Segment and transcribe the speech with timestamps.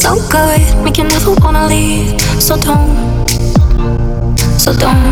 [0.00, 0.64] so good.
[0.82, 2.18] Make you never wanna leave.
[2.40, 3.28] So don't,
[4.56, 5.04] so don't.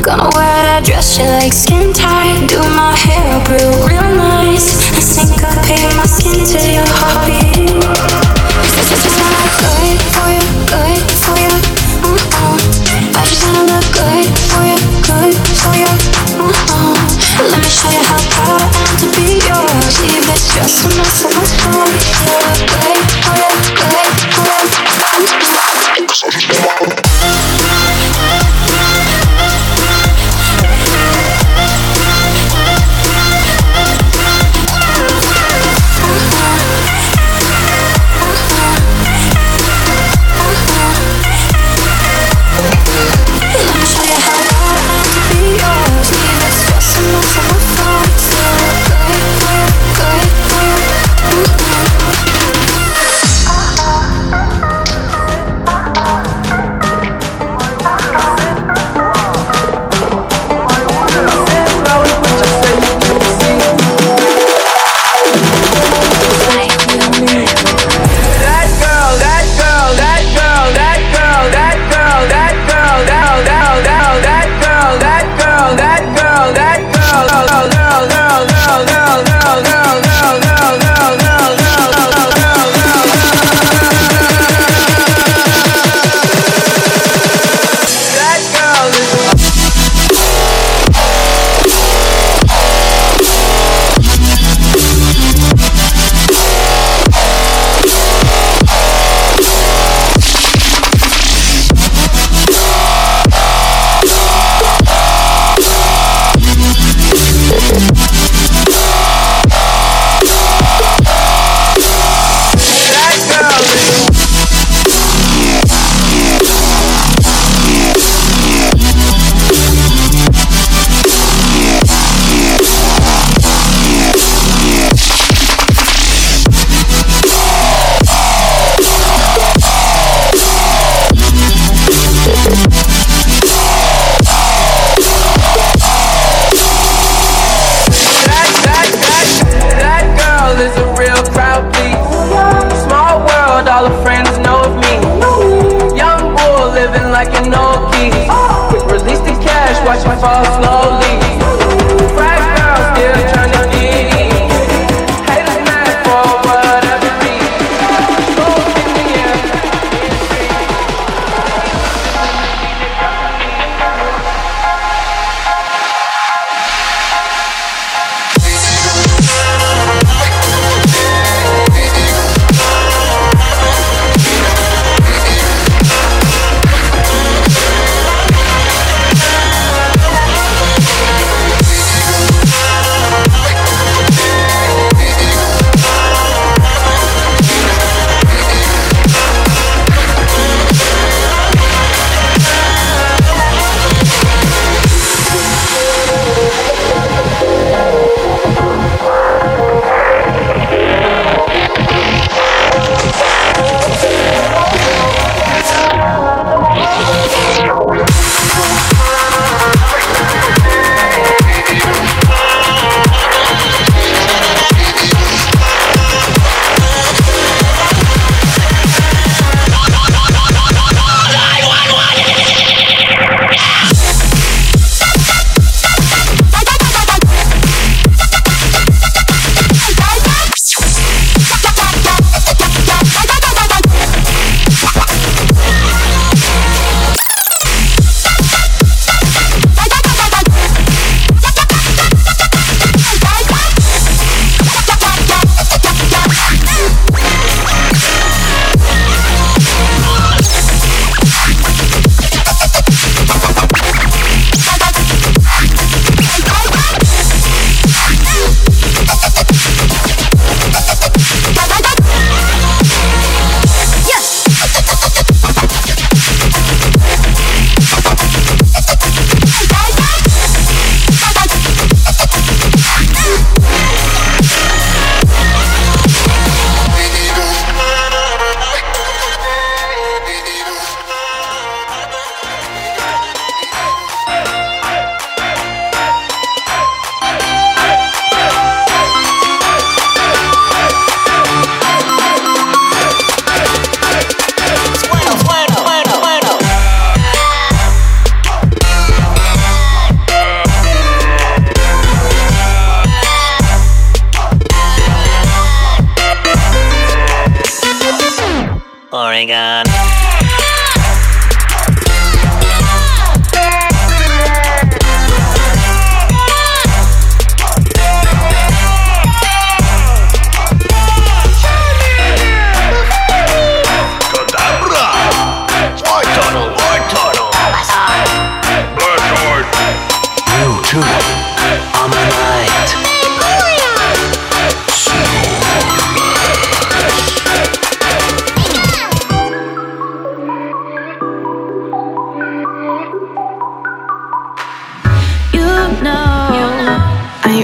[0.00, 2.48] Gonna wear that dress you like skin tight.
[2.48, 4.80] Do my hair up real, real nice.
[4.96, 7.68] And syncopate my skin to your heartbeat.
[8.80, 11.52] This is just not good for you, good for you.
[12.00, 12.56] Uh-uh.
[13.12, 14.24] I just wanna look good
[14.56, 15.92] for you, good for you.
[16.40, 16.96] Uh-uh.
[17.44, 20.00] Let me show you how proud I am to be yours.
[20.00, 21.04] Leave this dress of my
[21.60, 21.92] heart.
[22.64, 22.95] Good
[23.34, 23.85] Thank you.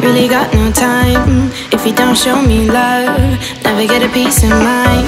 [0.03, 5.07] Mm, if you don't show me love, never get a peace of mind.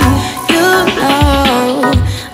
[0.48, 0.62] You
[0.94, 1.90] know,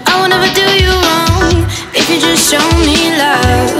[0.06, 1.64] I will never do you wrong
[1.94, 3.72] if you just show me love.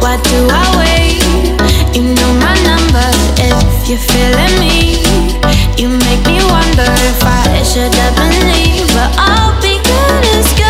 [0.00, 1.22] Why do I wait?
[1.96, 3.08] You know my number.
[3.42, 5.02] If you're feeling me,
[5.76, 10.61] you make me wonder if I should have believed, but I'll be good as gold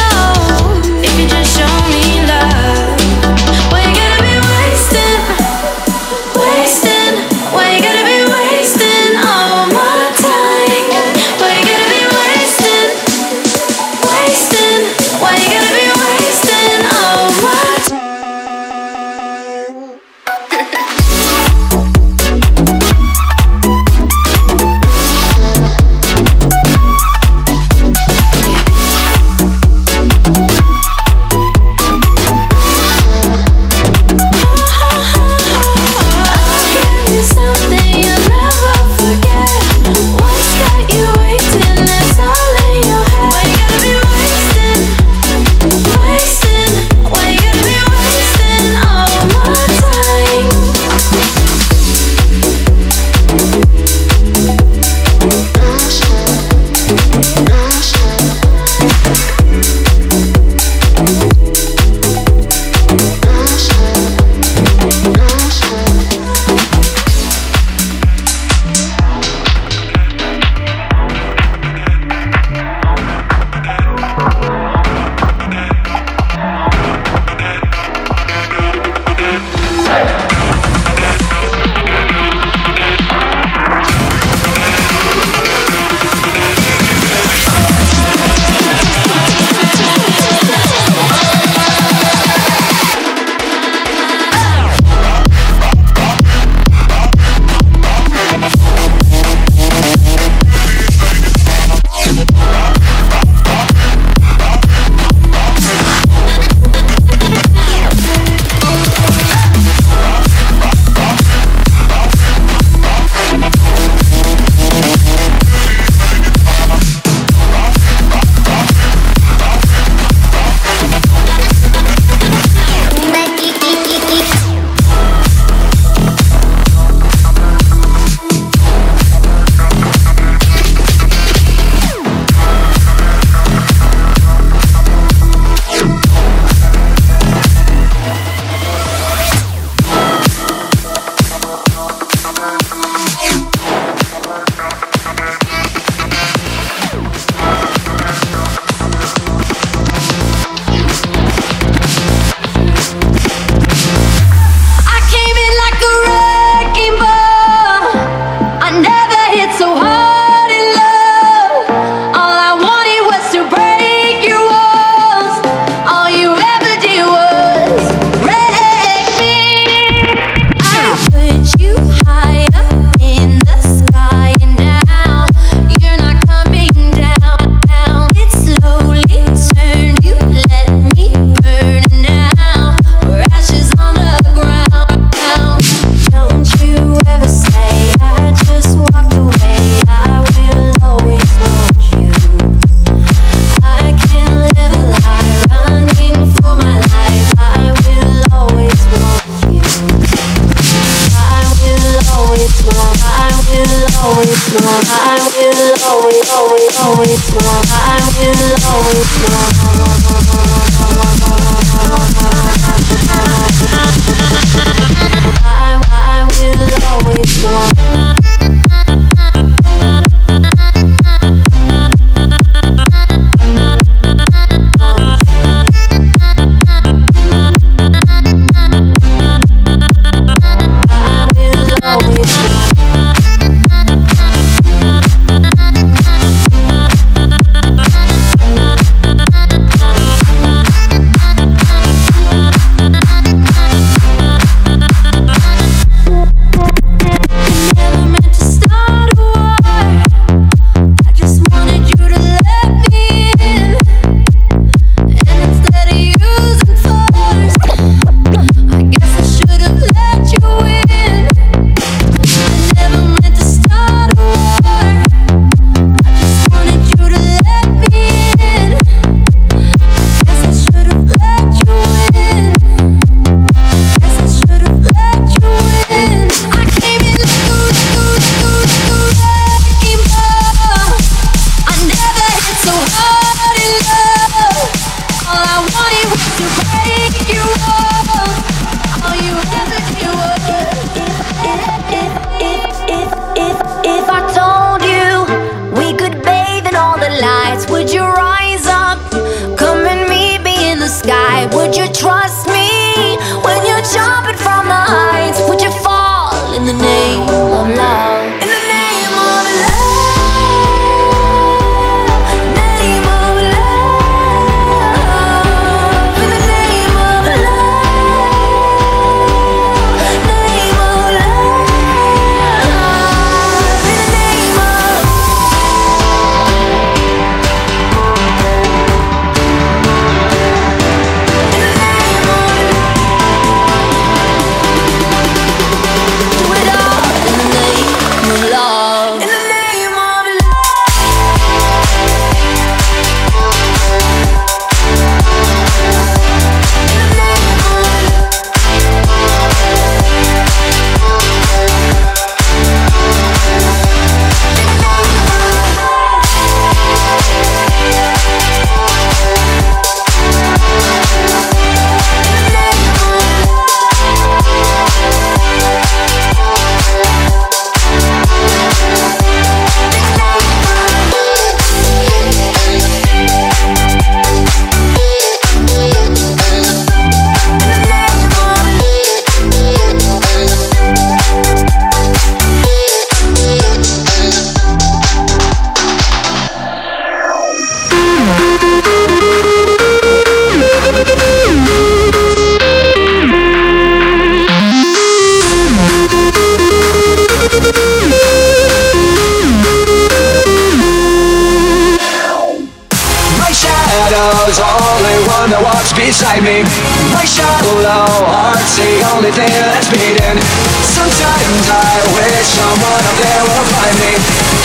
[407.12, 410.38] My shallow heart's the only thing that's beating
[410.86, 414.12] Sometimes I wish someone up there will find me.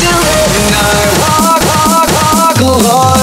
[0.07, 3.16] And I walk, walk, walk alone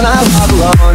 [0.00, 0.89] when I'm not alone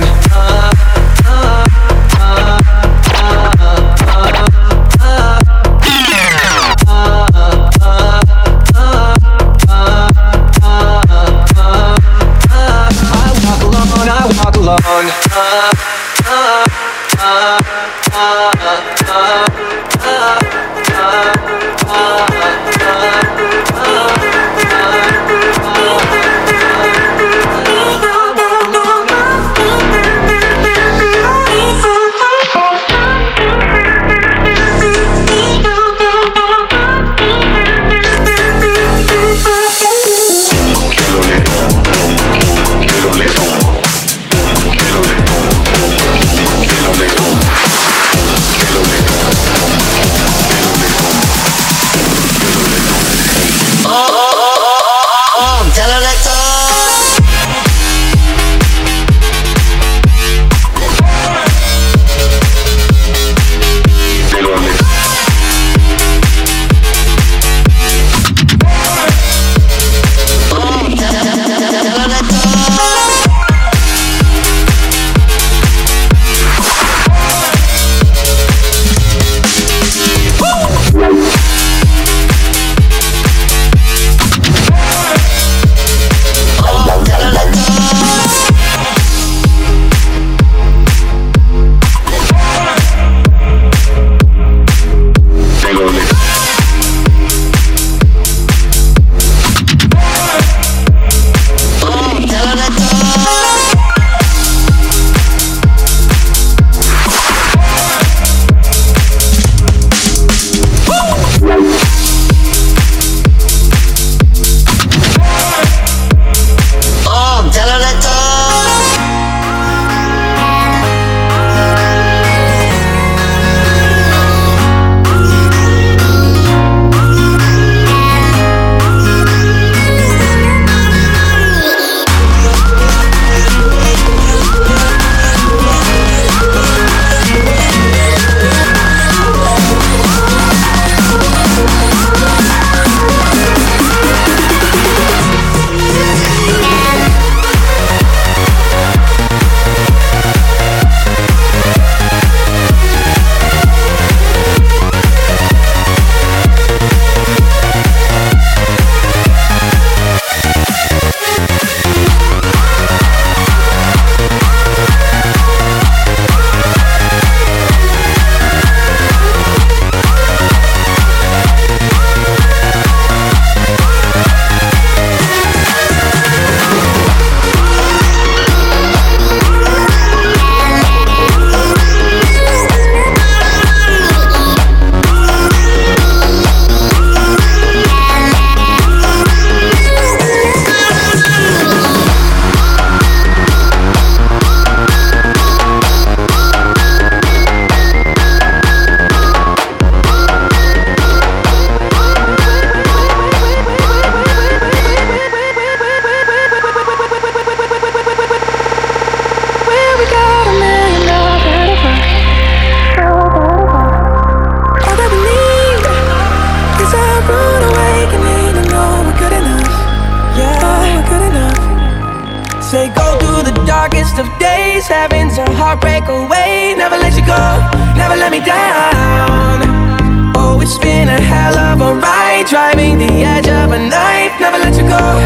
[233.76, 235.25] a knife, never let you go.